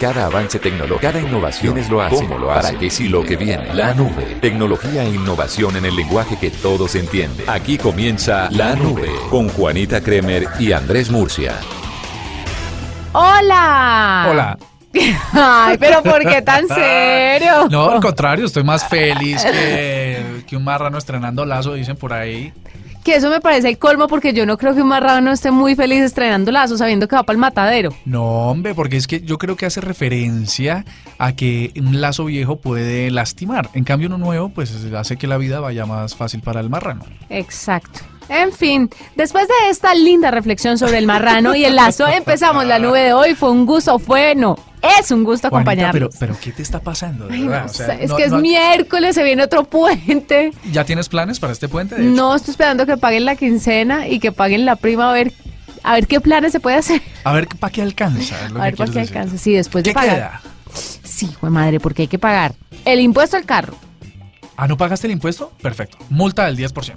[0.00, 3.24] Cada avance tecnológico, cada innovación es lo hace, cómo lo hace, para qué sí lo
[3.24, 3.74] que viene.
[3.74, 4.36] La nube.
[4.40, 7.50] Tecnología e innovación en el lenguaje que todos entienden.
[7.50, 11.56] Aquí comienza La Nube con Juanita Kremer y Andrés Murcia.
[13.12, 14.28] ¡Hola!
[14.30, 14.58] Hola.
[15.32, 17.68] Ay, pero ¿por qué tan serio?
[17.68, 22.52] No, al contrario, estoy más feliz que, que un marrano estrenando lazo, dicen por ahí.
[23.08, 25.74] Que eso me parece el colmo porque yo no creo que un marrano esté muy
[25.74, 27.94] feliz estrenando lazo sabiendo que va para el matadero.
[28.04, 30.84] No, hombre, porque es que yo creo que hace referencia
[31.16, 33.70] a que un lazo viejo puede lastimar.
[33.72, 37.06] En cambio, uno nuevo, pues hace que la vida vaya más fácil para el marrano.
[37.30, 38.00] Exacto.
[38.28, 42.78] En fin, después de esta linda reflexión sobre el marrano y el lazo, empezamos la
[42.78, 43.34] nube de hoy.
[43.34, 44.56] Fue un gusto, fue, no,
[45.00, 46.14] es un gusto Juanita, acompañarlos.
[46.18, 47.26] pero, pero ¿qué te está pasando?
[47.26, 47.66] de Ay, no verdad?
[47.70, 50.50] O sea, sé, es no- que es no- miércoles, se viene otro puente.
[50.70, 51.98] ¿Ya tienes planes para este puente?
[51.98, 55.32] No estoy esperando que paguen la quincena y que paguen la prima a ver,
[55.82, 57.00] a ver qué planes se puede hacer.
[57.24, 58.36] A ver, ¿para qué alcanza?
[58.36, 58.98] A ver para qué decir.
[59.16, 59.38] alcanza.
[59.38, 60.14] Sí, después de ¿Qué pagar.
[60.16, 60.40] queda?
[61.02, 62.54] Sí, fue madre, porque hay que pagar
[62.84, 63.74] el impuesto al carro.
[64.56, 65.52] Ah, ¿no pagaste el impuesto?
[65.62, 65.96] Perfecto.
[66.10, 66.96] Multa del 10%.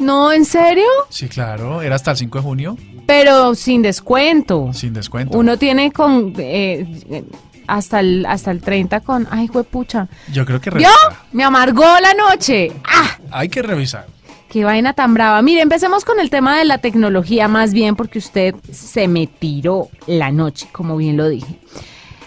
[0.00, 0.86] No, ¿en serio?
[1.08, 1.82] Sí, claro.
[1.82, 4.70] Era hasta el 5 de junio, Pero sin descuento.
[4.72, 5.36] sin descuento.
[5.38, 7.24] Uno tiene con eh,
[7.66, 10.08] hasta el hasta el 30 con ay, pucha.
[10.32, 10.78] Yo creo que ¿Vio?
[10.88, 11.24] revisa.
[11.32, 12.72] Me amargó la noche.
[12.84, 14.06] Ah, Hay que revisar.
[14.48, 15.40] qué vaina tan brava.
[15.42, 19.88] Mire, empecemos con el tema de la tecnología más bien porque usted se me tiró
[20.06, 21.60] la noche, como bien lo dije.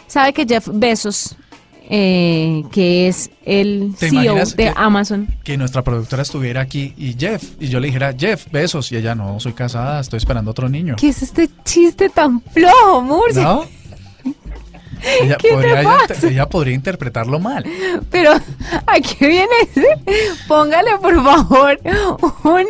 [0.08, 1.36] Sabe que Jeff Bezos
[1.96, 5.28] eh, que es el ¿Te CEO de que- Amazon.
[5.44, 9.14] Que nuestra productora estuviera aquí y Jeff, y yo le dijera, Jeff, besos, y ella,
[9.14, 10.96] no, soy casada, estoy esperando otro niño.
[10.98, 13.44] ¿Qué es este chiste tan flojo, Murcia?
[13.44, 13.66] ¿No?
[15.22, 16.28] Ella ¿Qué te podría, ella, pasa?
[16.30, 17.66] ella podría interpretarlo mal.
[18.10, 19.86] Pero, ¿a qué viene ese?
[20.48, 21.78] Póngale, por favor,
[22.46, 22.66] un...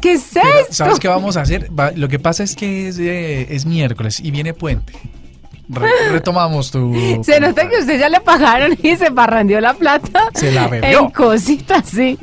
[0.00, 0.72] ¿Qué es Pero, esto?
[0.72, 1.68] ¿Sabes qué vamos a hacer?
[1.78, 4.94] Va- lo que pasa es que es, eh, es miércoles y viene puente.
[5.68, 6.92] Re- retomamos tu...
[7.24, 10.28] Se nota que usted ya le pagaron y se parrandió la plata.
[10.34, 11.00] Se la bebió.
[11.00, 12.18] En cositas, sí.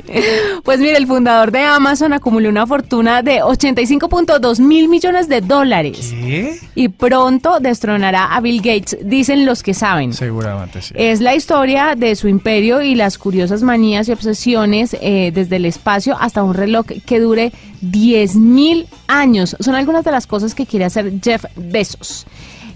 [0.62, 6.10] Pues mire, el fundador de Amazon acumuló una fortuna de 85.2 mil millones de dólares.
[6.10, 6.58] ¿Qué?
[6.74, 10.12] Y pronto destronará a Bill Gates, dicen los que saben.
[10.12, 10.94] Seguramente sí.
[10.96, 15.64] Es la historia de su imperio y las curiosas manías y obsesiones eh, desde el
[15.66, 19.56] espacio hasta un reloj que dure 10.000 años.
[19.60, 22.26] Son algunas de las cosas que quiere hacer Jeff Bezos.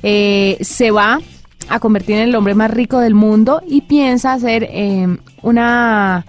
[0.03, 1.21] Eh, se va
[1.69, 6.25] a convertir en el hombre más rico del mundo y piensa hacer eh, una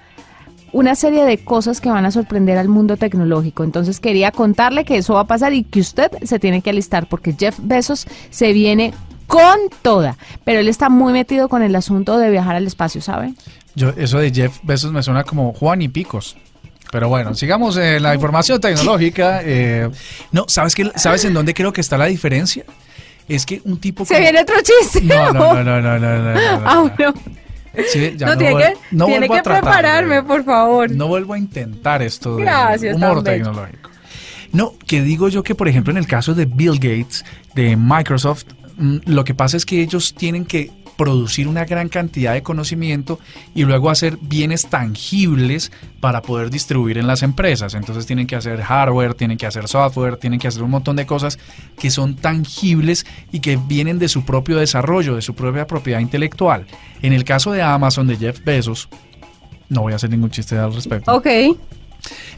[0.73, 3.63] una serie de cosas que van a sorprender al mundo tecnológico.
[3.63, 7.07] Entonces quería contarle que eso va a pasar y que usted se tiene que alistar
[7.07, 8.93] porque Jeff Bezos se viene
[9.27, 10.17] con toda.
[10.43, 13.33] Pero él está muy metido con el asunto de viajar al espacio, ¿sabe?
[13.75, 16.37] Yo, eso de Jeff Bezos me suena como Juan y Picos.
[16.91, 19.41] Pero bueno, sigamos en la información tecnológica.
[19.43, 19.89] eh,
[20.31, 20.91] no, ¿sabes qué?
[20.95, 22.63] ¿Sabes en dónde creo que está la diferencia?
[23.27, 24.05] es que un tipo...
[24.05, 25.01] Se viene otro chiste.
[25.01, 26.33] No, no, no, no, no, no.
[26.33, 26.93] no, ah,
[27.91, 30.89] tiene que, no tiene que prepararme, por favor.
[30.91, 33.91] No vuelvo a intentar esto de humor tecnológico.
[34.51, 38.45] No, que digo yo que, por ejemplo, en el caso de Bill Gates, de Microsoft,
[38.77, 43.19] mm, lo que pasa es que ellos tienen que producir una gran cantidad de conocimiento
[43.55, 47.73] y luego hacer bienes tangibles para poder distribuir en las empresas.
[47.73, 51.05] Entonces tienen que hacer hardware, tienen que hacer software, tienen que hacer un montón de
[51.05, 51.39] cosas
[51.79, 56.65] que son tangibles y que vienen de su propio desarrollo, de su propia propiedad intelectual.
[57.01, 58.89] En el caso de Amazon, de Jeff Bezos,
[59.69, 61.13] no voy a hacer ningún chiste al respecto.
[61.13, 61.27] Ok.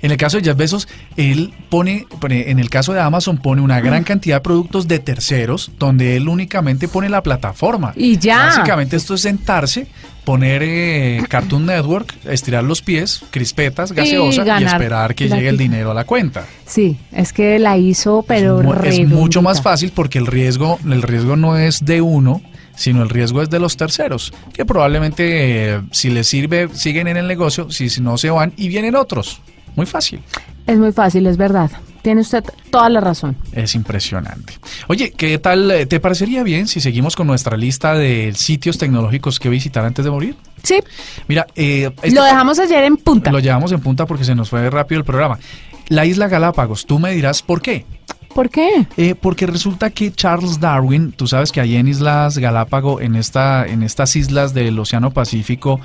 [0.01, 0.87] En el caso de Jeff Bezos,
[1.17, 5.71] él pone, en el caso de Amazon, pone una gran cantidad de productos de terceros,
[5.77, 7.93] donde él únicamente pone la plataforma.
[7.95, 8.45] Y ya.
[8.45, 9.87] Básicamente esto es sentarse,
[10.23, 15.91] poner eh, Cartoon Network, estirar los pies, crispetas, gaseosa y, esperar que llegue el dinero
[15.91, 16.45] a la cuenta.
[16.65, 20.79] Sí, es que la hizo, pero es, mu- es mucho más fácil porque el riesgo,
[20.89, 22.41] el riesgo no es de uno,
[22.75, 27.17] sino el riesgo es de los terceros, que probablemente eh, si les sirve siguen en
[27.17, 29.41] el negocio, si, si no se van y vienen otros.
[29.79, 30.19] Muy fácil.
[30.67, 31.71] Es muy fácil, es verdad.
[32.01, 33.37] Tiene usted toda la razón.
[33.53, 34.55] Es impresionante.
[34.89, 35.71] Oye, ¿qué tal?
[35.71, 40.03] eh, ¿Te parecería bien si seguimos con nuestra lista de sitios tecnológicos que visitar antes
[40.03, 40.35] de morir?
[40.63, 40.79] Sí,
[41.29, 43.31] Mira, eh, este- lo dejamos ayer en punta.
[43.31, 45.39] lo llevamos en punta porque se nos fue rápido el programa.
[45.87, 47.85] La isla Galápagos, tú me dirás por qué.
[48.35, 48.85] ¿Por qué?
[48.97, 53.65] Eh, porque resulta que Charles Darwin, tú sabes que ahí en Islas Galápago, en, esta,
[53.65, 55.79] en estas islas del Océano Pacífico,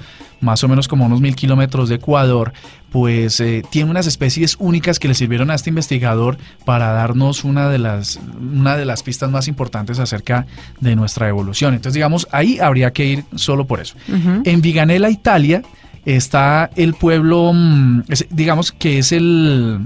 [0.45, 2.53] más o menos como unos mil kilómetros de Ecuador,
[2.93, 7.69] pues eh, tiene unas especies únicas que le sirvieron a este investigador para darnos una
[7.69, 10.47] de las, una de las pistas más importantes acerca
[10.81, 11.75] de nuestra evolución.
[11.75, 13.97] Entonces, digamos, ahí habría que ir solo por eso.
[14.45, 15.63] En Viganela, Italia,
[16.05, 19.81] está el pueblo, mm, digamos que es el,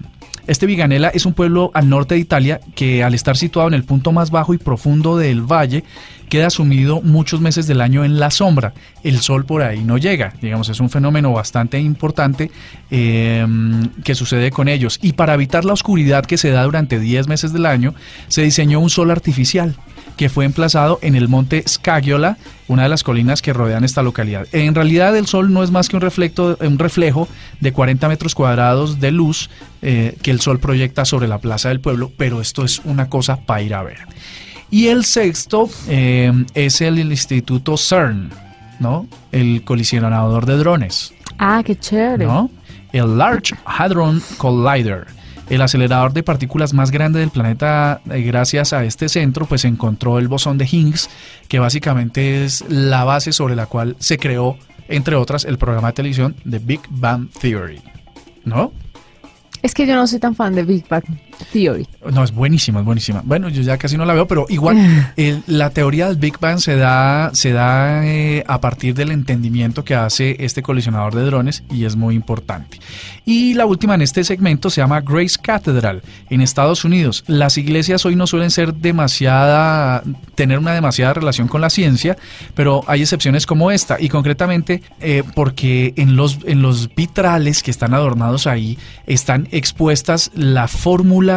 [0.49, 3.85] Este Viganela es un pueblo al norte de Italia que al estar situado en el
[3.85, 5.85] punto más bajo y profundo del valle,
[6.31, 8.73] queda sumido muchos meses del año en la sombra.
[9.05, 10.33] El sol por ahí no llega.
[10.41, 12.51] Digamos, es un fenómeno bastante importante
[12.91, 13.47] eh,
[14.03, 14.99] que sucede con ellos.
[15.03, 17.95] Y para evitar la oscuridad que se da durante 10 meses del año,
[18.29, 19.77] se diseñó un sol artificial
[20.19, 22.37] que fue emplazado en el monte Scagiola,
[22.67, 24.47] una de las colinas que rodean esta localidad.
[24.53, 27.29] En realidad el sol no es más que un, reflecto, un reflejo
[27.61, 29.49] de 40 metros cuadrados de luz
[29.81, 33.37] eh, que el sol proyecta sobre la plaza del pueblo, pero esto es una cosa
[33.37, 33.99] para ir a ver.
[34.71, 38.31] Y el sexto eh, es el Instituto CERN,
[38.81, 39.07] ¿no?
[39.31, 41.15] El colisionador de drones.
[41.39, 42.27] Ah, qué chévere.
[42.27, 42.51] ¿no?
[42.93, 45.07] El Large Hadron Collider
[45.51, 50.19] el acelerador de partículas más grande del planeta, eh, gracias a este centro, pues encontró
[50.19, 51.09] el bosón de Higgs,
[51.49, 54.59] que básicamente es la base sobre la cual se creó,
[54.89, 57.81] entre otras, el programa de televisión The Big Bang Theory.
[58.45, 58.73] ¿No?
[59.63, 61.05] Es que yo no soy tan fan de Big Bang
[61.53, 61.87] Theory.
[62.13, 63.23] No, es buenísima, es buenísima.
[63.25, 64.77] Bueno, yo ya casi no la veo, pero igual
[65.47, 69.95] la teoría del Big Bang se da, se da eh, a partir del entendimiento que
[69.95, 72.79] hace este colisionador de drones y es muy importante.
[73.25, 77.25] Y la última en este segmento se llama Grace Cathedral en Estados Unidos.
[77.27, 80.03] Las iglesias hoy no suelen ser demasiada,
[80.35, 82.17] tener una demasiada relación con la ciencia,
[82.55, 87.71] pero hay excepciones como esta y concretamente eh, porque en los, en los vitrales que
[87.71, 91.28] están adornados ahí están expuestas la fórmula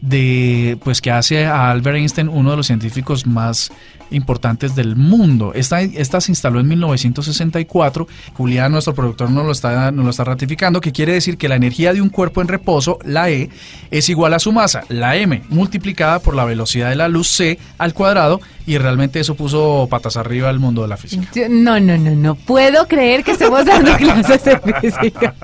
[0.00, 3.70] de pues que hace a Albert Einstein uno de los científicos más
[4.10, 5.52] importantes del mundo.
[5.54, 8.06] Esta, esta se instaló en 1964.
[8.34, 11.56] Julián, nuestro productor, nos lo, está, nos lo está ratificando, que quiere decir que la
[11.56, 13.50] energía de un cuerpo en reposo, la E,
[13.90, 17.58] es igual a su masa, la M, multiplicada por la velocidad de la luz C
[17.78, 21.26] al cuadrado, y realmente eso puso patas arriba al mundo de la física.
[21.48, 25.34] No, no, no, no puedo creer que estemos dando clases de física.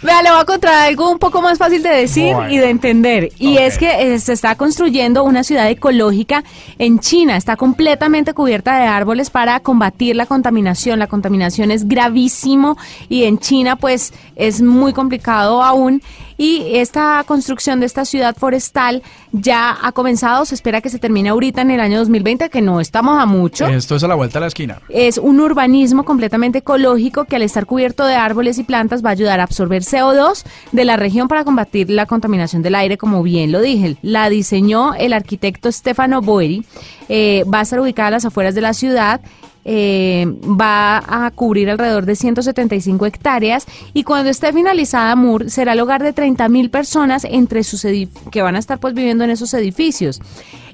[0.00, 3.32] Vea, le voy a contar algo un poco más fácil de decir y de entender.
[3.38, 6.44] Y es que eh, se está construyendo una ciudad ecológica
[6.78, 7.36] en China.
[7.36, 11.00] Está completamente cubierta de árboles para combatir la contaminación.
[11.00, 12.76] La contaminación es gravísimo
[13.08, 16.00] y en China pues es muy complicado aún
[16.38, 19.02] y esta construcción de esta ciudad forestal
[19.32, 22.80] ya ha comenzado, se espera que se termine ahorita en el año 2020, que no
[22.80, 23.66] estamos a mucho.
[23.66, 24.80] Esto es a la vuelta de la esquina.
[24.88, 29.12] Es un urbanismo completamente ecológico que al estar cubierto de árboles y plantas va a
[29.12, 33.50] ayudar a absorber CO2 de la región para combatir la contaminación del aire, como bien
[33.50, 33.96] lo dije.
[34.02, 36.64] La diseñó el arquitecto Stefano Boeri,
[37.08, 39.20] eh, va a estar ubicada a las afueras de la ciudad
[39.70, 45.80] eh, va a cubrir alrededor de 175 hectáreas y cuando esté finalizada Moore será el
[45.80, 47.86] hogar de 30 mil personas entre sus
[48.32, 50.22] que van a estar pues viviendo en esos edificios.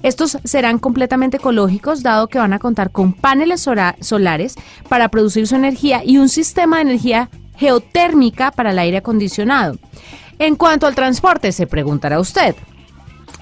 [0.05, 3.67] Estos serán completamente ecológicos dado que van a contar con paneles
[4.00, 4.55] solares
[4.88, 9.76] para producir su energía y un sistema de energía geotérmica para el aire acondicionado.
[10.38, 12.55] En cuanto al transporte, se preguntará usted,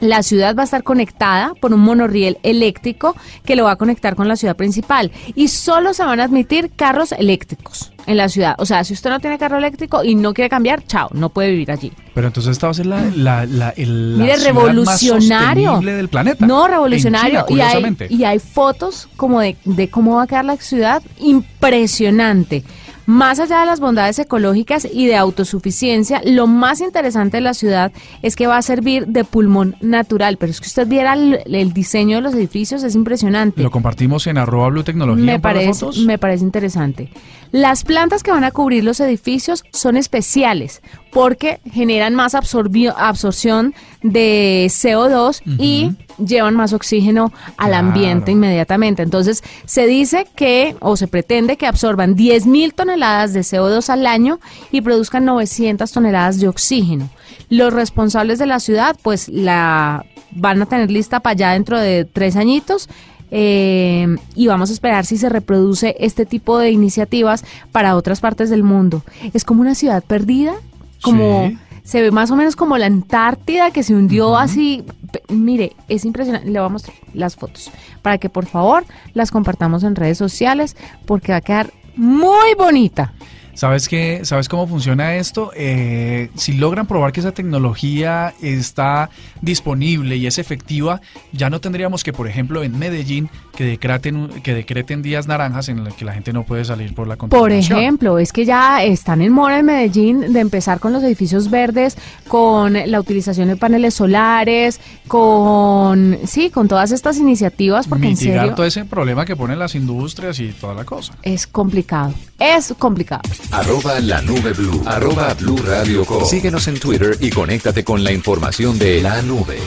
[0.02, 3.14] la ciudad va a estar conectada por un monorriel eléctrico
[3.44, 6.72] que lo va a conectar con la ciudad principal y solo se van a admitir
[6.74, 8.56] carros eléctricos en la ciudad.
[8.58, 11.52] O sea, si usted no tiene carro eléctrico y no quiere cambiar, chao, no puede
[11.52, 11.92] vivir allí.
[12.14, 15.78] Pero entonces esta va a ser la, la, la, el, Mire, revolucionario.
[15.80, 16.44] del planeta.
[16.44, 17.46] No, revolucionario.
[17.48, 22.64] y, hay, y hay fotos como de, de cómo va a quedar la ciudad impresionante.
[23.06, 27.92] Más allá de las bondades ecológicas y de autosuficiencia, lo más interesante de la ciudad
[28.22, 30.36] es que va a servir de pulmón natural.
[30.36, 33.62] Pero es que usted viera el, diseño de los edificios, es impresionante.
[33.62, 35.24] Lo compartimos en arroba Blue Tecnología.
[35.24, 37.08] Me, parece, me parece interesante.
[37.52, 40.80] Las plantas que van a cubrir los edificios son especiales
[41.12, 49.02] porque generan más absorción de CO2 y llevan más oxígeno al ambiente inmediatamente.
[49.02, 54.40] Entonces, se dice que, o se pretende que absorban 10.000 toneladas de CO2 al año
[54.70, 57.10] y produzcan 900 toneladas de oxígeno.
[57.50, 62.06] Los responsables de la ciudad, pues, la van a tener lista para allá dentro de
[62.06, 62.88] tres añitos.
[63.34, 68.50] Eh, y vamos a esperar si se reproduce este tipo de iniciativas para otras partes
[68.50, 69.02] del mundo.
[69.32, 70.52] Es como una ciudad perdida,
[71.00, 71.50] como
[71.82, 74.84] se ve más o menos como la Antártida que se hundió así.
[75.28, 76.50] Mire, es impresionante.
[76.50, 77.70] Le voy a mostrar las fotos
[78.02, 78.84] para que por favor
[79.14, 83.14] las compartamos en redes sociales porque va a quedar muy bonita.
[83.54, 84.20] ¿Sabes qué?
[84.24, 85.50] ¿Sabes cómo funciona esto?
[85.54, 91.00] Eh, si logran probar que esa tecnología está disponible y es efectiva,
[91.32, 95.84] ya no tendríamos que, por ejemplo, en Medellín, que decreten, que decreten días naranjas en
[95.84, 97.76] los que la gente no puede salir por la contaminación.
[97.76, 101.50] Por ejemplo, es que ya están en mora en Medellín de empezar con los edificios
[101.50, 101.96] verdes,
[102.28, 108.54] con la utilización de paneles solares, con, sí, con todas estas iniciativas, porque en serio...
[108.54, 111.14] todo ese problema que ponen las industrias y toda la cosa.
[111.22, 113.22] Es complicado, es complicado.
[113.50, 116.24] Arroba la nube blue, arroba blue radio com.
[116.24, 119.58] Síguenos en Twitter y conéctate con la información de la nube.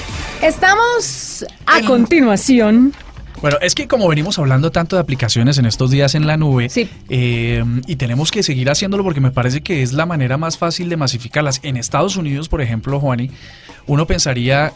[0.41, 2.93] Estamos a continuación
[3.41, 6.67] bueno, es que como venimos hablando tanto de aplicaciones en estos días en la nube,
[7.09, 10.89] eh, y tenemos que seguir haciéndolo porque me parece que es la manera más fácil
[10.89, 11.59] de masificarlas.
[11.63, 13.29] En Estados Unidos, por ejemplo, Juani,
[13.87, 14.73] uno pensaría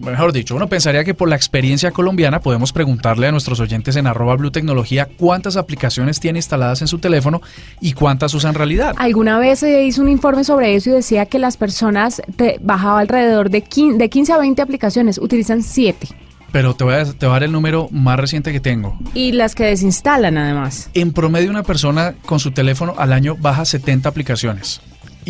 [0.00, 4.06] mejor dicho, uno pensaría que por la experiencia colombiana podemos preguntarle a nuestros oyentes en
[4.06, 7.40] arroba Blue Tecnología cuántas aplicaciones tiene instaladas en su teléfono
[7.80, 8.94] y cuántas usan en realidad.
[8.98, 13.00] Alguna vez se hizo un informe sobre eso y decía que las personas te bajaba
[13.00, 16.08] alrededor de 15, de 15 a 20 aplicaciones, utilizan 7.
[16.52, 18.98] Pero te voy, a, te voy a dar el número más reciente que tengo.
[19.14, 20.90] Y las que desinstalan además.
[20.94, 24.80] En promedio una persona con su teléfono al año baja 70 aplicaciones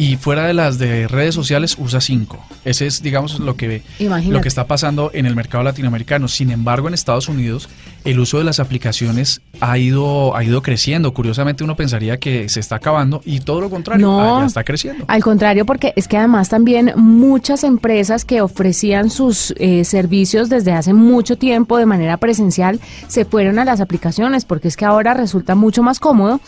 [0.00, 2.42] y fuera de las de redes sociales usa cinco.
[2.64, 6.26] Ese es, digamos, lo que, lo que está pasando en el mercado latinoamericano.
[6.26, 7.68] Sin embargo, en Estados Unidos
[8.06, 11.12] el uso de las aplicaciones ha ido, ha ido creciendo.
[11.12, 15.04] Curiosamente uno pensaría que se está acabando y todo lo contrario, no, está creciendo.
[15.06, 20.72] Al contrario, porque es que además también muchas empresas que ofrecían sus eh, servicios desde
[20.72, 25.12] hace mucho tiempo de manera presencial se fueron a las aplicaciones porque es que ahora
[25.12, 26.40] resulta mucho más cómodo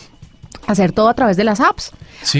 [0.67, 1.91] hacer todo a través de las apps.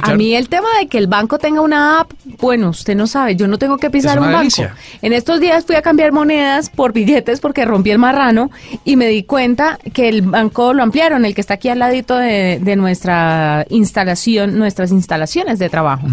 [0.02, 3.36] A mí el tema de que el banco tenga una app, bueno, usted no sabe,
[3.36, 4.64] yo no tengo que pisar un banco.
[5.02, 8.50] En estos días fui a cambiar monedas por billetes porque rompí el marrano
[8.86, 12.16] y me di cuenta que el banco lo ampliaron, el que está aquí al ladito
[12.16, 16.08] de, nuestra instalación, nuestras instalaciones de trabajo.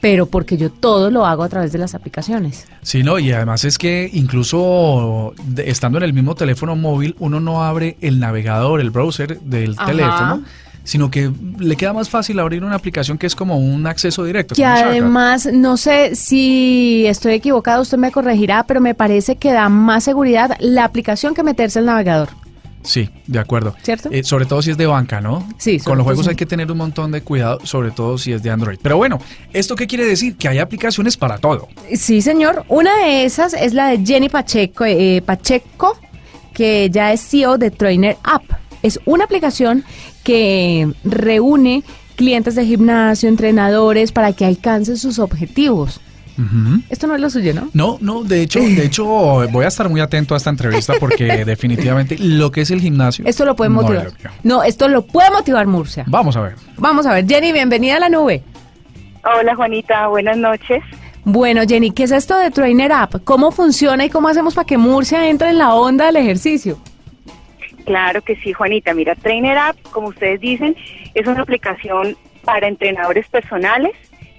[0.00, 2.66] Pero porque yo todo lo hago a través de las aplicaciones.
[2.82, 7.64] Sí, no, y además es que incluso estando en el mismo teléfono móvil, uno no
[7.64, 10.44] abre el navegador, el browser del teléfono
[10.86, 14.54] sino que le queda más fácil abrir una aplicación que es como un acceso directo.
[14.54, 19.68] Que además, no sé si estoy equivocado, usted me corregirá, pero me parece que da
[19.68, 22.28] más seguridad la aplicación que meterse al navegador.
[22.82, 23.74] Sí, de acuerdo.
[23.82, 24.10] ¿Cierto?
[24.12, 25.46] Eh, sobre todo si es de banca, ¿no?
[25.58, 25.80] Sí.
[25.80, 28.50] Con los juegos hay que tener un montón de cuidado, sobre todo si es de
[28.50, 28.78] Android.
[28.80, 29.18] Pero bueno,
[29.52, 30.36] ¿esto qué quiere decir?
[30.36, 31.66] Que hay aplicaciones para todo.
[31.96, 32.64] Sí, señor.
[32.68, 35.98] Una de esas es la de Jenny Pacheco, eh, Pacheco
[36.56, 38.42] que ya es CEO de Trainer App.
[38.82, 39.84] Es una aplicación
[40.26, 41.84] que reúne
[42.16, 46.00] clientes de gimnasio, entrenadores, para que alcancen sus objetivos.
[46.90, 47.70] Esto no es lo suyo, ¿no?
[47.74, 51.44] No, no, de hecho, de hecho voy a estar muy atento a esta entrevista porque
[51.46, 53.24] definitivamente lo que es el gimnasio.
[53.24, 54.10] Esto lo puede motivar.
[54.42, 56.04] No, esto lo puede motivar Murcia.
[56.08, 56.56] Vamos a ver.
[56.76, 57.24] Vamos a ver.
[57.26, 58.42] Jenny, bienvenida a la nube.
[59.24, 60.82] Hola Juanita, buenas noches.
[61.24, 63.22] Bueno, Jenny, ¿qué es esto de Trainer App?
[63.22, 66.78] ¿Cómo funciona y cómo hacemos para que Murcia entre en la onda del ejercicio?
[67.86, 68.92] Claro que sí, Juanita.
[68.94, 70.76] Mira, Trainer App, como ustedes dicen,
[71.14, 73.92] es una aplicación para entrenadores personales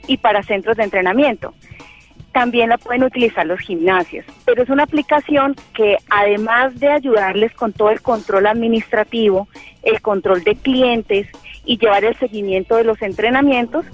[0.05, 1.53] y para centros de entrenamiento.
[2.33, 7.71] También la pueden utilizar los gimnasios, pero es una aplicación que además de ayudarles con
[7.71, 9.47] todo el control administrativo,
[9.81, 11.27] el control de clientes
[11.65, 13.85] y llevar el seguimiento de los entrenamientos,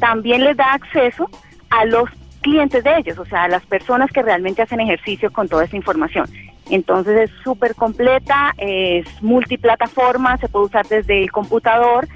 [0.00, 1.30] también les da acceso
[1.70, 5.48] a los clientes de ellos, o sea, a las personas que realmente hacen ejercicio con
[5.48, 6.28] toda esa información.
[6.70, 12.08] Entonces es súper completa, es multiplataforma, se puede usar desde el computador,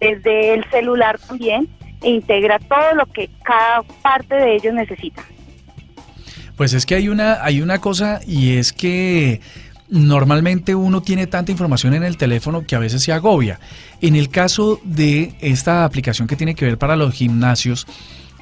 [0.00, 1.68] desde el celular también,
[2.02, 5.22] e integra todo lo que cada parte de ellos necesita.
[6.56, 9.40] Pues es que hay una, hay una cosa y es que
[9.88, 13.60] normalmente uno tiene tanta información en el teléfono que a veces se agobia.
[14.00, 17.86] En el caso de esta aplicación que tiene que ver para los gimnasios,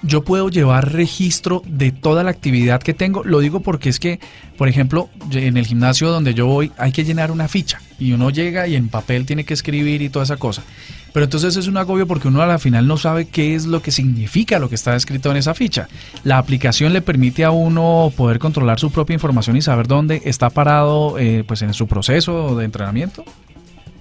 [0.07, 3.25] yo puedo llevar registro de toda la actividad que tengo.
[3.25, 4.21] Lo digo porque es que,
[4.57, 8.31] por ejemplo, en el gimnasio donde yo voy hay que llenar una ficha y uno
[8.31, 10.63] llega y en papel tiene que escribir y toda esa cosa.
[11.13, 13.81] Pero entonces es un agobio porque uno a la final no sabe qué es lo
[13.81, 15.89] que significa lo que está escrito en esa ficha.
[16.25, 20.51] La aplicación le permite a uno poder controlar su propia información y saber dónde está
[20.51, 23.25] parado eh, pues en su proceso de entrenamiento.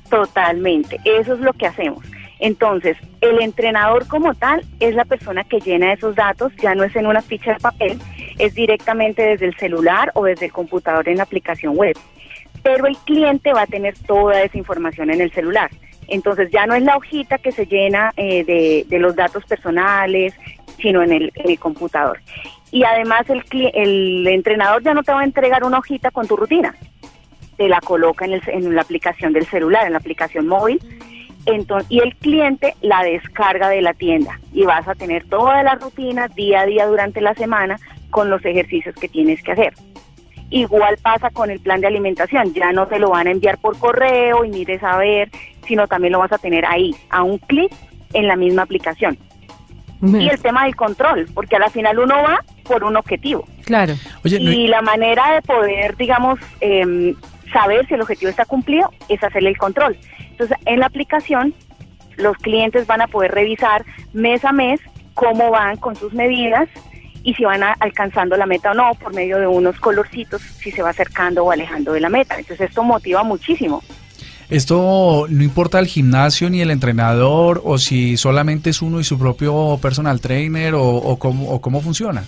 [0.09, 2.03] Totalmente, eso es lo que hacemos.
[2.39, 6.95] Entonces, el entrenador como tal es la persona que llena esos datos, ya no es
[6.95, 7.99] en una ficha de papel,
[8.37, 11.95] es directamente desde el celular o desde el computador en la aplicación web.
[12.63, 15.69] Pero el cliente va a tener toda esa información en el celular.
[16.07, 18.43] Entonces ya no es la hojita que se llena eh,
[18.89, 20.33] de, los datos personales,
[20.81, 22.19] sino en el, computador.
[22.71, 26.35] Y además el, el entrenador ya no te va a entregar una hojita con tu
[26.35, 26.75] rutina,
[27.57, 30.79] te la coloca en, en la aplicación del celular, en la aplicación móvil
[31.45, 35.81] entonces, y el cliente la descarga de la tienda y vas a tener todas las
[35.81, 37.77] rutinas día a día durante la semana
[38.09, 39.73] con los ejercicios que tienes que hacer.
[40.49, 43.77] Igual pasa con el plan de alimentación, ya no te lo van a enviar por
[43.79, 45.29] correo y mires a ver,
[45.67, 47.71] sino también lo vas a tener ahí, a un clic
[48.13, 49.17] en la misma aplicación.
[50.05, 53.47] Y el tema del control, porque a la final uno va por un objetivo.
[53.63, 53.93] Claro.
[54.25, 57.15] y la manera de poder, digamos, em,
[57.53, 59.97] saber si el objetivo está cumplido es hacerle el control.
[60.31, 61.53] Entonces, en la aplicación
[62.17, 64.79] los clientes van a poder revisar mes a mes
[65.13, 66.67] cómo van con sus medidas
[67.23, 70.81] y si van alcanzando la meta o no por medio de unos colorcitos, si se
[70.81, 72.37] va acercando o alejando de la meta.
[72.37, 73.81] Entonces esto motiva muchísimo.
[74.49, 79.17] Esto no importa el gimnasio ni el entrenador o si solamente es uno y su
[79.17, 82.23] propio personal trainer o, cómo, cómo funciona.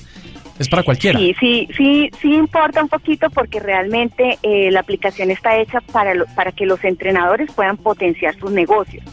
[0.58, 1.20] Es para cualquiera.
[1.20, 6.14] Sí, sí, sí, sí importa un poquito porque realmente eh, la aplicación está hecha para,
[6.34, 9.04] para que los entrenadores puedan potenciar sus negocios.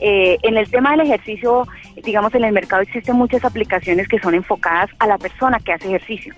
[0.00, 1.66] Eh, en el tema del ejercicio,
[2.04, 5.88] digamos, en el mercado existen muchas aplicaciones que son enfocadas a la persona que hace
[5.88, 6.34] ejercicio,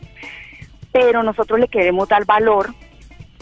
[0.93, 2.75] pero nosotros le queremos dar valor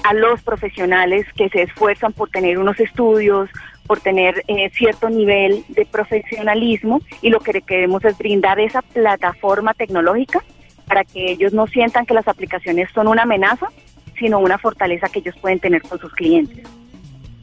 [0.02, 3.50] a los profesionales que se esfuerzan por tener unos estudios,
[3.86, 9.74] por tener eh, cierto nivel de profesionalismo y lo que queremos es brindar esa plataforma
[9.74, 10.42] tecnológica
[10.94, 13.66] para que ellos no sientan que las aplicaciones son una amenaza,
[14.16, 16.64] sino una fortaleza que ellos pueden tener con sus clientes.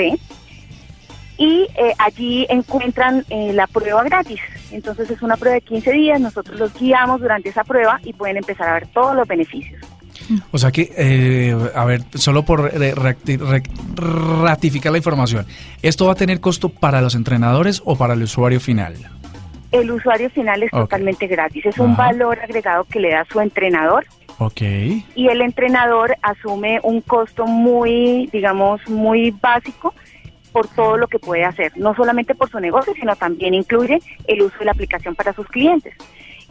[1.38, 4.40] y eh, allí encuentran eh, la prueba gratis.
[4.72, 8.38] Entonces es una prueba de 15 días, nosotros los guiamos durante esa prueba y pueden
[8.38, 9.82] empezar a ver todos los beneficios.
[10.52, 12.72] O sea que, eh, a ver, solo por
[13.96, 15.46] ratificar la información,
[15.82, 18.96] ¿esto va a tener costo para los entrenadores o para el usuario final?
[19.72, 24.06] El usuario final es totalmente gratis, es un valor agregado que le da su entrenador.
[24.38, 24.62] Ok.
[25.16, 29.94] Y el entrenador asume un costo muy, digamos, muy básico
[30.52, 34.42] por todo lo que puede hacer, no solamente por su negocio, sino también incluye el
[34.42, 35.94] uso de la aplicación para sus clientes.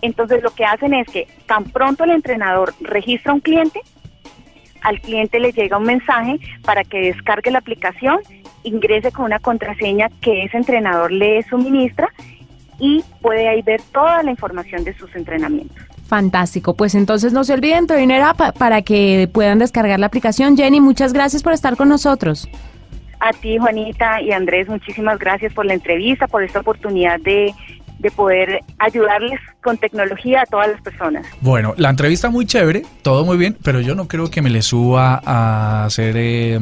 [0.03, 3.81] Entonces lo que hacen es que tan pronto el entrenador registra un cliente,
[4.83, 8.19] al cliente le llega un mensaje para que descargue la aplicación,
[8.63, 12.09] ingrese con una contraseña que ese entrenador le suministra
[12.79, 15.85] y puede ahí ver toda la información de sus entrenamientos.
[16.07, 20.57] Fantástico, pues entonces no se olviden Trainer App para que puedan descargar la aplicación.
[20.57, 22.49] Jenny, muchas gracias por estar con nosotros.
[23.21, 27.53] A ti, Juanita y Andrés, muchísimas gracias por la entrevista, por esta oportunidad de
[28.01, 31.27] de poder ayudarles con tecnología a todas las personas.
[31.41, 34.63] Bueno, la entrevista muy chévere, todo muy bien, pero yo no creo que me le
[34.63, 36.59] suba a hacer, eh,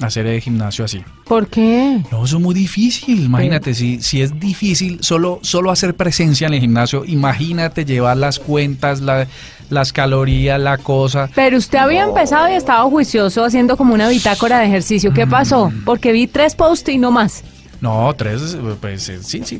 [0.00, 1.02] hacer eh, gimnasio así.
[1.24, 2.00] ¿Por qué?
[2.12, 3.24] No, eso es muy difícil.
[3.24, 8.38] Imagínate, si, si es difícil solo, solo hacer presencia en el gimnasio, imagínate llevar las
[8.38, 11.28] cuentas, las calorías, la cosa.
[11.34, 15.12] Pero usted había empezado y estaba juicioso haciendo como una bitácora de ejercicio.
[15.12, 15.70] ¿Qué pasó?
[15.70, 15.84] Mm.
[15.84, 17.42] Porque vi tres posts y no más.
[17.80, 19.58] No, tres, pues eh, sí, sí,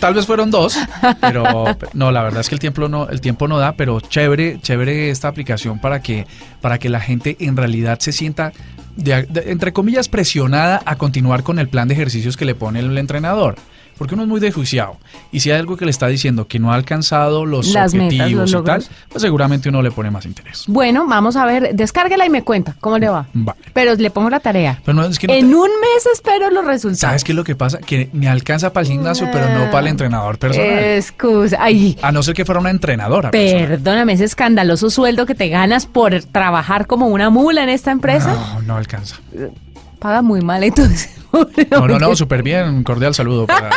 [0.00, 0.76] tal vez fueron, dos,
[1.20, 4.58] pero no, la verdad es que el tiempo no, el tiempo no da, pero chévere,
[4.60, 6.26] chévere esta aplicación para que,
[6.60, 8.52] para que la gente en realidad se sienta,
[8.96, 13.56] entre comillas, presionada a continuar con el plan de ejercicios que le pone el entrenador
[13.98, 14.96] porque uno es muy desjuiciado.
[15.30, 18.62] Y si hay algo que le está diciendo que no ha alcanzado los objetivos y
[18.62, 20.64] tal, pues seguramente uno le pone más interés.
[20.66, 23.26] Bueno, vamos a ver, descárguela y me cuenta cómo le va.
[23.32, 23.60] Vale.
[23.72, 24.80] Pero le pongo la tarea.
[24.86, 26.98] en un mes espero los resultados.
[26.98, 27.78] ¿Sabes qué es lo que pasa?
[27.78, 30.78] Que me alcanza para el gimnasio, pero no para el entrenador personal.
[30.78, 31.58] Excusa.
[32.02, 33.30] A no ser que fuera una entrenadora.
[33.30, 38.32] Perdóname, ese escandaloso sueldo que te ganas por trabajar como una mula en esta empresa.
[38.32, 39.16] No, no alcanza.
[40.02, 41.10] Paga muy mal entonces.
[41.70, 42.84] No, no, no, súper bien.
[42.84, 43.46] Cordial saludo.
[43.46, 43.70] Para...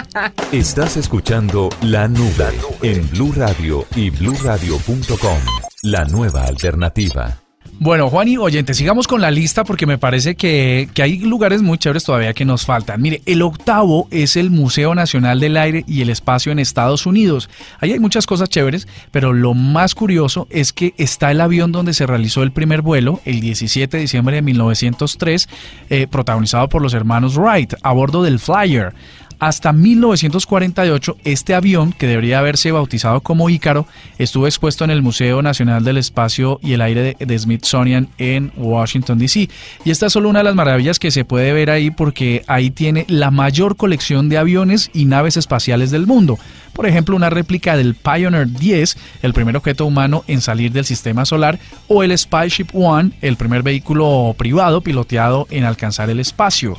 [0.52, 5.38] Estás escuchando La Nube en Blue Radio y bluradio.com.
[5.82, 7.41] La nueva alternativa.
[7.84, 11.62] Bueno, Juan y oyente, sigamos con la lista porque me parece que, que, hay lugares
[11.62, 13.02] muy chéveres todavía que nos faltan.
[13.02, 17.50] Mire, el octavo es el Museo Nacional del Aire y el Espacio en Estados Unidos.
[17.80, 21.92] Ahí hay muchas cosas chéveres, pero lo más curioso es que está el avión donde
[21.92, 25.48] se realizó el primer vuelo, el 17 de diciembre de 1903,
[25.90, 28.94] eh, protagonizado por los hermanos Wright, a bordo del Flyer.
[29.42, 35.42] Hasta 1948, este avión, que debería haberse bautizado como Ícaro, estuvo expuesto en el Museo
[35.42, 39.48] Nacional del Espacio y el Aire de, Smithsonian en Washington, D.C.
[39.84, 42.70] Y esta es solo una de las maravillas que se puede ver ahí porque ahí
[42.70, 46.38] tiene la mayor colección de aviones y naves espaciales del mundo.
[46.72, 51.24] Por ejemplo, una réplica del Pioneer 10, el primer objeto humano en salir del sistema
[51.24, 56.78] solar, o el Spaceship One, el primer vehículo privado piloteado en alcanzar el espacio.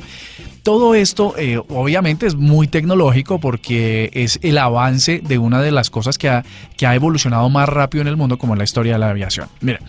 [0.64, 5.90] Todo esto eh, obviamente es muy tecnológico porque es el avance de una de las
[5.90, 6.42] cosas que ha,
[6.76, 9.46] que ha evolucionado más rápido en el mundo como la historia de la aviación.
[9.60, 9.80] Mira,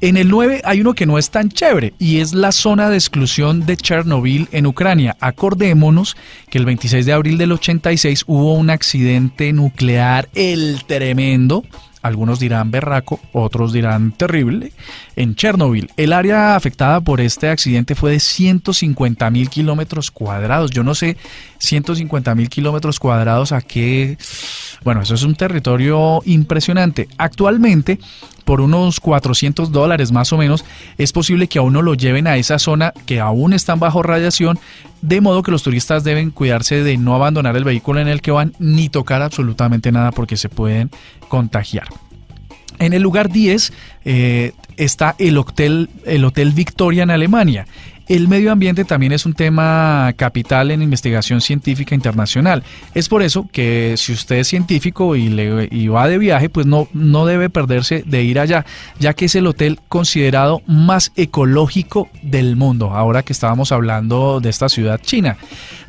[0.00, 2.96] en el 9 hay uno que no es tan chévere y es la zona de
[2.96, 5.16] exclusión de Chernobyl en Ucrania.
[5.20, 6.16] Acordémonos
[6.50, 11.62] que el 26 de abril del 86 hubo un accidente nuclear, el tremendo,
[12.02, 14.72] algunos dirán berraco, otros dirán terrible,
[15.16, 15.90] en Chernobyl.
[15.96, 20.70] El área afectada por este accidente fue de 150 mil kilómetros cuadrados.
[20.70, 21.16] Yo no sé,
[21.58, 24.18] 150 mil kilómetros cuadrados a qué...
[24.84, 27.08] Bueno, eso es un territorio impresionante.
[27.18, 27.98] Actualmente,
[28.46, 30.64] por unos 400 dólares más o menos,
[30.98, 34.56] es posible que a uno lo lleven a esa zona que aún están bajo radiación,
[35.02, 38.30] de modo que los turistas deben cuidarse de no abandonar el vehículo en el que
[38.30, 40.90] van ni tocar absolutamente nada porque se pueden
[41.28, 41.88] contagiar.
[42.78, 43.72] En el lugar 10
[44.04, 47.66] eh, está el hotel, el hotel Victoria en Alemania.
[48.08, 52.62] El medio ambiente también es un tema capital en investigación científica internacional.
[52.94, 57.26] Es por eso que si usted es científico y, va de viaje, pues no, no
[57.26, 58.64] debe perderse de ir allá,
[59.00, 64.50] ya que es el hotel considerado más ecológico del mundo, ahora que estábamos hablando de
[64.50, 65.36] esta ciudad china.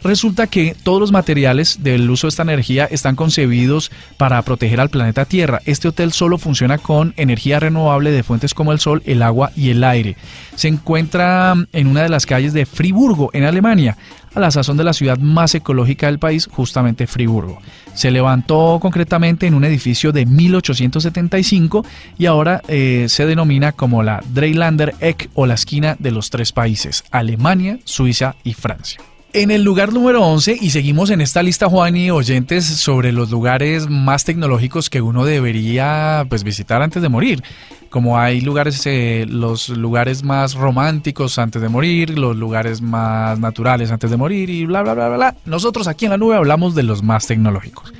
[0.03, 4.89] Resulta que todos los materiales del uso de esta energía están concebidos para proteger al
[4.89, 5.61] planeta Tierra.
[5.65, 9.69] Este hotel solo funciona con energía renovable de fuentes como el sol, el agua y
[9.69, 10.15] el aire.
[10.55, 13.97] Se encuentra en una de las calles de Friburgo, en Alemania,
[14.33, 17.59] a la sazón de la ciudad más ecológica del país, justamente Friburgo.
[17.93, 21.83] Se levantó concretamente en un edificio de 1875
[22.17, 26.51] y ahora eh, se denomina como la Dreilander Eck o la esquina de los tres
[26.51, 28.99] países, Alemania, Suiza y Francia.
[29.33, 33.29] En el lugar número 11, y seguimos en esta lista, Juan y oyentes, sobre los
[33.29, 37.43] lugares más tecnológicos que uno debería pues, visitar antes de morir.
[37.89, 43.91] Como hay lugares, eh, los lugares más románticos antes de morir, los lugares más naturales
[43.91, 45.35] antes de morir y bla, bla, bla, bla.
[45.45, 47.93] Nosotros aquí en la nube hablamos de los más tecnológicos.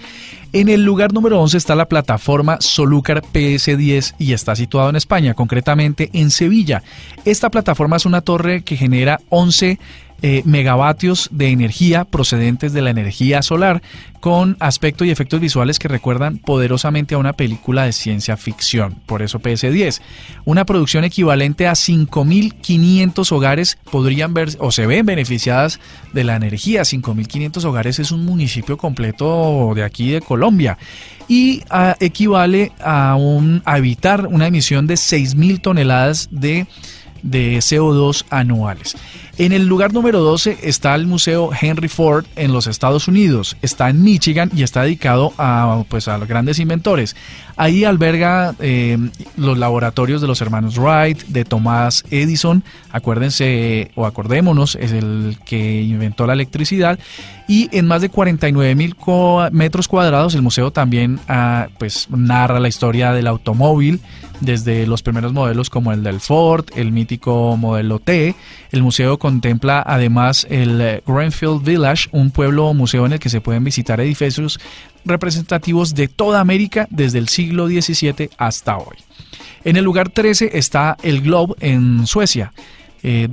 [0.54, 5.34] En el lugar número 11 está la plataforma Solúcar PS10 y está situado en España,
[5.34, 6.84] concretamente en Sevilla.
[7.26, 9.78] Esta plataforma es una torre que genera 11
[10.22, 13.82] eh, megavatios de energía procedentes de la energía solar
[14.20, 19.22] con aspectos y efectos visuales que recuerdan poderosamente a una película de ciencia ficción, por
[19.22, 20.02] eso PS10.
[20.44, 25.80] Una producción equivalente a 5.500 hogares podrían ver o se ven beneficiadas
[26.14, 26.82] de la energía.
[26.82, 30.78] 5.500 hogares es un municipio completo de aquí de Colombia
[31.28, 36.66] y ah, equivale a, un, a evitar una emisión de 6.000 toneladas de
[37.30, 38.96] de CO2 anuales.
[39.38, 43.56] En el lugar número 12 está el Museo Henry Ford en los Estados Unidos.
[43.62, 47.16] Está en Michigan y está dedicado a, pues, a los grandes inventores.
[47.56, 48.98] Ahí alberga eh,
[49.36, 55.84] los laboratorios de los hermanos Wright, de Thomas Edison, acuérdense o acordémonos, es el que
[55.84, 56.98] inventó la electricidad.
[57.48, 58.96] Y en más de 49 mil
[59.52, 64.02] metros cuadrados el museo también ah, pues, narra la historia del automóvil,
[64.42, 68.36] desde los primeros modelos como el del Ford, el mítico modelo T.
[68.72, 73.42] El museo contempla además el eh, Greenfield Village, un pueblo museo en el que se
[73.42, 74.60] pueden visitar edificios
[75.06, 78.98] representativos de toda América desde el siglo XVII hasta hoy.
[79.64, 82.52] En el lugar 13 está el Globe en Suecia.
[83.04, 83.30] Eh,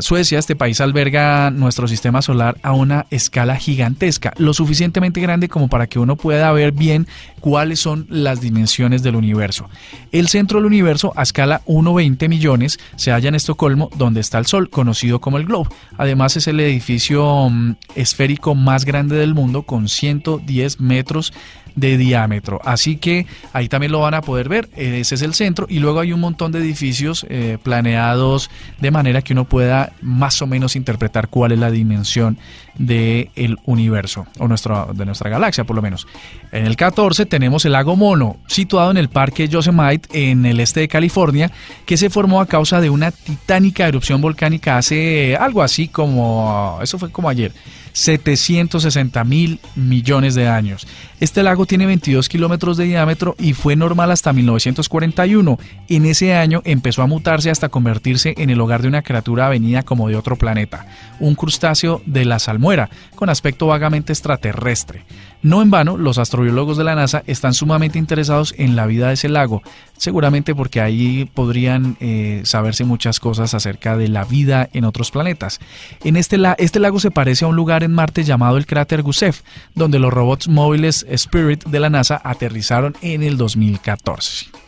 [0.00, 5.68] Suecia, este país alberga nuestro sistema solar a una escala gigantesca, lo suficientemente grande como
[5.68, 7.06] para que uno pueda ver bien
[7.40, 9.68] cuáles son las dimensiones del universo.
[10.12, 14.46] El centro del universo, a escala 1,20 millones, se halla en Estocolmo, donde está el
[14.46, 15.70] Sol, conocido como el Globe.
[15.96, 21.32] Además, es el edificio mm, esférico más grande del mundo, con 110 metros
[21.78, 22.60] de diámetro.
[22.64, 24.68] Así que ahí también lo van a poder ver.
[24.76, 29.22] Ese es el centro y luego hay un montón de edificios eh, planeados de manera
[29.22, 32.38] que uno pueda más o menos interpretar cuál es la dimensión
[32.78, 36.06] del el universo o nuestro, de nuestra galaxia por lo menos.
[36.52, 40.80] En el 14 tenemos el lago Mono, situado en el parque Yosemite en el este
[40.80, 41.50] de California,
[41.86, 46.98] que se formó a causa de una titánica erupción volcánica hace algo así como, eso
[46.98, 47.52] fue como ayer,
[47.98, 50.86] 760 mil millones de años.
[51.18, 55.58] Este lago tiene 22 kilómetros de diámetro y fue normal hasta 1941.
[55.88, 59.82] En ese año empezó a mutarse hasta convertirse en el hogar de una criatura venida
[59.82, 60.86] como de otro planeta,
[61.18, 65.04] un crustáceo de la salmuera, con aspecto vagamente extraterrestre.
[65.40, 69.14] No en vano, los astrobiólogos de la NASA están sumamente interesados en la vida de
[69.14, 69.62] ese lago,
[69.96, 75.60] seguramente porque ahí podrían eh, saberse muchas cosas acerca de la vida en otros planetas.
[76.02, 79.36] En este, este lago se parece a un lugar en Marte llamado el cráter Gusev,
[79.76, 84.67] donde los robots móviles Spirit de la NASA aterrizaron en el 2014.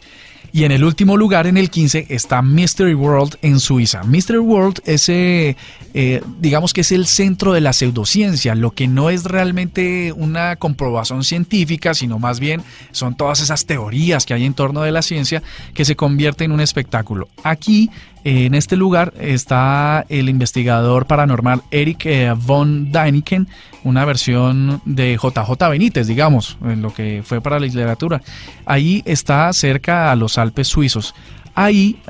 [0.53, 4.03] Y en el último lugar, en el 15, está Mystery World en Suiza.
[4.03, 5.57] Mystery World es, eh,
[5.95, 10.57] eh, digamos que es el centro de la pseudociencia, lo que no es realmente una
[10.57, 15.03] comprobación científica, sino más bien son todas esas teorías que hay en torno de la
[15.03, 15.43] ciencia
[15.75, 17.29] que se convierten en un espectáculo.
[17.45, 17.91] Aquí
[18.24, 23.48] en este lugar está el investigador paranormal Eric eh, von Däniken,
[23.83, 28.20] una versión de JJ Benítez, digamos, en lo que fue para la literatura.
[28.66, 31.14] Ahí está cerca a los Alpes suizos.
[31.55, 32.01] Ahí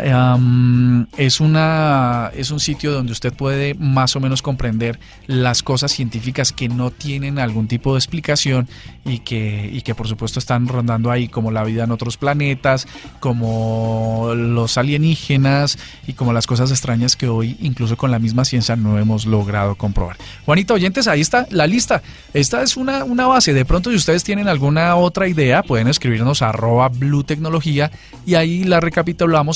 [1.17, 6.53] es, una, es un sitio donde usted puede más o menos comprender las cosas científicas
[6.53, 8.69] que no tienen algún tipo de explicación
[9.05, 12.87] y que, y que por supuesto están rondando ahí, como la vida en otros planetas,
[13.19, 18.77] como los alienígenas y como las cosas extrañas que hoy incluso con la misma ciencia
[18.77, 20.17] no hemos logrado comprobar.
[20.45, 22.03] Juanita, oyentes, ahí está la lista.
[22.35, 23.53] Esta es una, una base.
[23.53, 27.91] De pronto, si ustedes tienen alguna otra idea, pueden escribirnos a arroba Blue Tecnología
[28.27, 28.81] y ahí la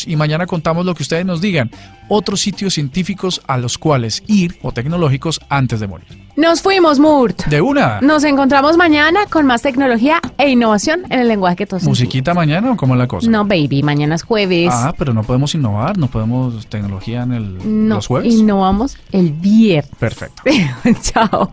[0.06, 1.70] y mañana contamos lo que ustedes nos digan.
[2.08, 6.24] Otros sitios científicos a los cuales ir o tecnológicos antes de morir.
[6.36, 7.46] Nos fuimos, Murt.
[7.46, 8.00] De una.
[8.00, 12.72] Nos encontramos mañana con más tecnología e innovación en el lenguaje que todos ¿Musiquita mañana
[12.72, 13.30] o cómo es la cosa?
[13.30, 14.70] No, baby, mañana es jueves.
[14.72, 18.34] Ah, pero no podemos innovar, no podemos tecnología en el, los jueves.
[18.34, 19.92] Innovamos el viernes.
[19.98, 20.42] Perfecto.
[21.02, 21.52] Chao.